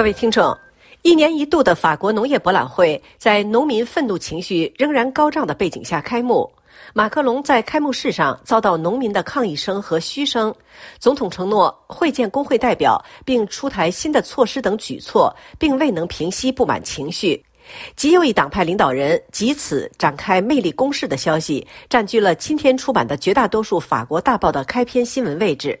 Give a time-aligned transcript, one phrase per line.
[0.00, 0.56] 各位听众，
[1.02, 6.50] 一年一度的法国农业博览会在农民愤怒情绪仍然高涨的背景下开幕。
[6.94, 10.54] 马克龙在开幕式上遭到农民的抗议声和嘘声。
[10.98, 17.44] 总统承诺会见工会代表，并出台新的措施等举措，并未能平息不满情绪。
[17.94, 25.78] 极右翼党派领导人藉此展开魅力攻势的消息，占据了今天出版的绝大多数法国大报的开篇新闻位置。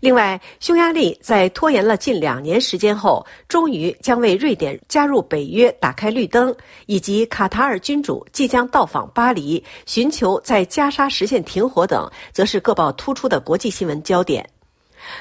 [0.00, 6.54] 另外，匈牙利在拖延了近两年时间后，终于将为瑞典加入北约打开绿灯，
[6.86, 14.48] 以及卡塔尔君主即将到访巴黎，寻求在加沙实现停火等，则是各报突出的国际新闻焦点。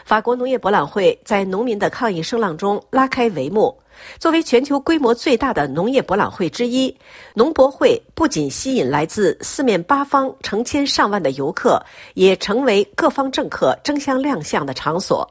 [0.03, 3.75] 法国农业博览会在农民的抗议声浪中拉开帷幕。
[4.19, 6.95] 作为全球规模最大的农业博览会之一，
[7.33, 11.81] 农博会不仅吸引来自四面八方成千上万的游客，
[12.13, 15.29] 也成为各方政客争相亮相的场所。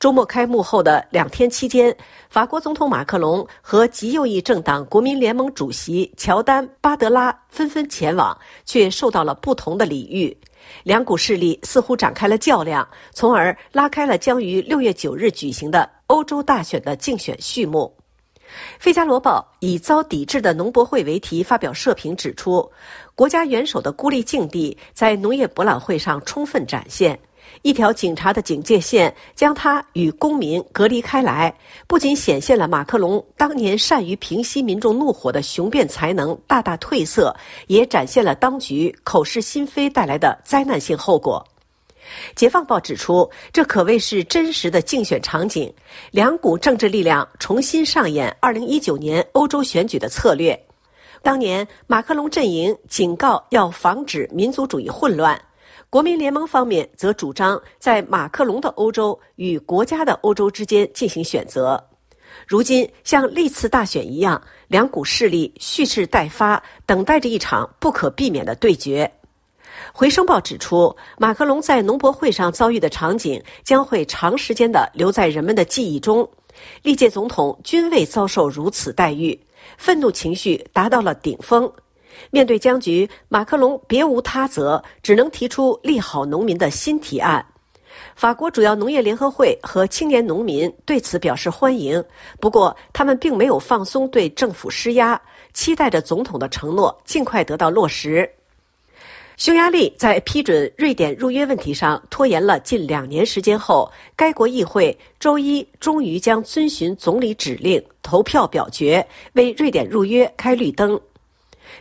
[0.00, 1.94] 周末开幕后的两天期间，
[2.30, 10.34] 法国总统马克龙和极右翼政党国民联盟主席乔丹·巴德拉纷纷前往，却受到了不同的礼遇。
[10.84, 17.94] 两股势力似乎展开了较量，从而拉开了将于六月九日举行的欧洲大选的竞选序幕。
[18.78, 22.70] 《费加罗报》以“遭抵制的农博会”为题发表社评，指出
[23.14, 27.18] 国家元首的孤立境地在农业博览会上充分展现。
[27.62, 31.52] 一条警察的警戒线将他与公民隔离开来，
[31.86, 37.34] 不仅显现了马克龙当年善于平息民众怒火的雄辩才能大大褪色，
[37.66, 41.44] 也展现了当局口是心非带来的灾难性后果。
[42.34, 45.72] 《解放报》指出，这可谓是真实的竞选场景，
[46.10, 50.58] 两股政治力量重新上演2019年欧洲选举的策略。
[51.20, 55.40] 当年，马克龙阵营警告要防止民族主义混乱。
[55.90, 61.82] 国民联盟方面则主张在马克龙的欧洲与国家的欧洲之间进行选择。
[62.46, 69.10] 如今，像历次大选一样，两股势力蓄势待发，等待着一场不可避免的对决。
[69.92, 76.28] 回声报指出，马克龙在农博会上遭遇的场景将会长时间地留在人们的记忆中。
[76.82, 79.38] 历届总统均未遭受如此待遇，
[79.76, 81.70] 愤怒情绪达到了顶峰。
[82.30, 87.44] 面对僵局，马克龙别无他择，只能提出利好农民的新提案。
[88.14, 92.02] 法国主要农业联合会和青年农民对此表示欢迎，
[92.40, 95.20] 不过他们并没有放松对政府施压，
[95.52, 98.28] 期待着总统的承诺尽快得到落实。
[99.38, 110.96] 匈牙利在批准瑞典入约问题上拖延了近两年时间后，该国议会周一终于将遵循总理指令投票表决，为瑞典入约开绿灯。《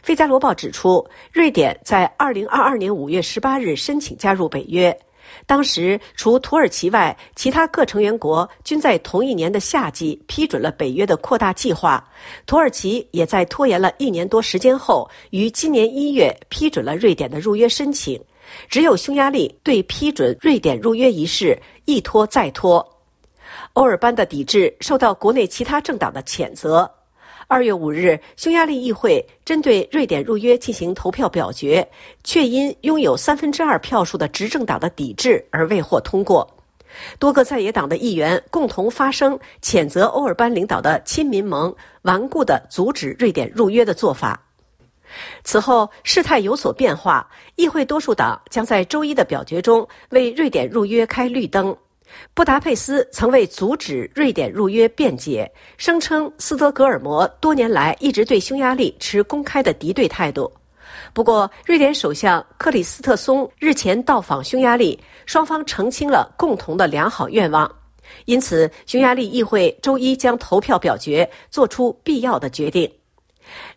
[0.04, 1.04] 费加罗报》指出，
[1.34, 4.96] 瑞典在2022年5月18日申请加入北约，
[5.46, 12.04] 当时除土耳其外，其他各成员国均在同一年的夏季批准了北约的扩大计划。
[12.46, 18.22] 土耳其也在拖延了一年多时间后，于今年一月批准了瑞典的入约申请。
[18.70, 22.86] 只有匈牙利对批准瑞典入约一事一拖再拖。
[23.74, 26.90] 欧尔班的抵制受到国内其他政党的谴责。
[27.50, 31.88] 二月五日，匈牙利议会针对瑞典入约进行投票表决，
[32.22, 36.46] 却因拥有三分之二票数的执政党的抵制而未获通过。
[37.20, 44.44] 多个在野党的议员共同发声，谴责欧尔班领导的亲民盟顽固地阻止瑞典入约的做法。
[45.46, 51.78] 此后，事态有所变化，议会多数党将在周一的表决中为瑞典入约开绿灯。
[52.34, 60.52] 布达佩斯曾为阻止瑞典入约辩解，声称斯德哥尔摩多年来一直对匈牙利持公开的敌对态度。
[61.14, 67.70] 不过，瑞典首相克里斯特松日前到访匈牙利，双方澄清了共同的良好愿望。
[68.26, 72.90] 因此，匈牙利议会周一将投票表决，做出必要的决定。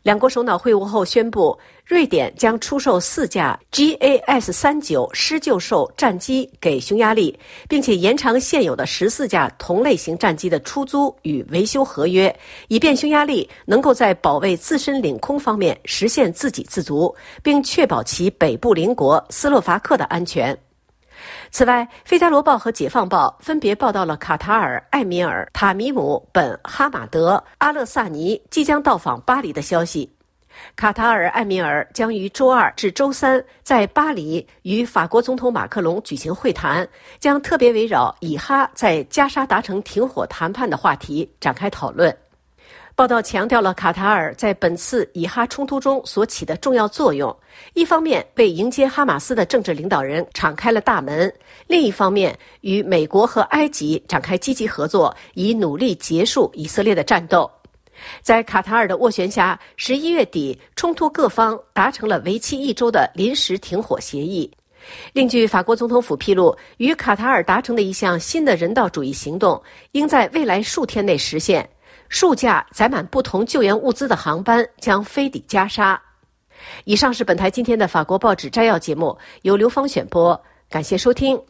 [0.02, 7.38] 两国首脑会晤后宣布，瑞典将出售四架 GAS 三九施救兽战机给匈牙利，
[7.68, 12.34] 并且延长现有的十四架同类型战机的出租与维修合约，
[12.68, 20.56] 以便匈牙利能够在保卫自身领空方面实现自给自足，并确保其北部邻国斯洛伐克的安全。
[21.50, 30.10] 此外，《费加罗报》和《解放报》分别报道了卡塔尔艾米尔·塔米姆·本·哈马德·阿勒萨尼即将到访巴黎的消息。
[30.76, 36.86] 卡塔尔艾米尔将于周二至周三在巴黎与法国总统马克龙举行会谈，
[37.18, 42.14] 将特别围绕以哈在加沙达成停火谈判的话题展开讨论。
[43.00, 47.34] 报道强调了卡塔尔在本次以哈冲突中所起的重要作用：
[47.72, 51.26] 一方面为迎接哈马斯的政治领导人敞开了大门；
[51.66, 57.50] 另一方面与美国和埃及展开积极合作，以努力结束以色列的战斗。
[58.20, 64.52] 在卡塔尔的斡旋下，十一月底，冲突各方达成了为期一周的临时停火协议。
[65.14, 69.62] 另据法国总统府披露，与卡塔尔达成的一项新的人道主义行动，
[69.92, 71.66] 应在未来数天内实现。
[72.10, 75.98] 数架载满不同救援物资的航班将飞抵加沙。
[76.84, 81.40] 以上是本台今天的法国报纸摘要节目，由刘芳选播，感谢收听。